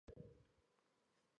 [0.03, 0.35] 安徽合肥人。